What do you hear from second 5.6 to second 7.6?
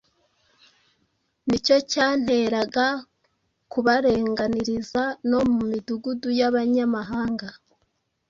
midugudu y’abanyamahanga.”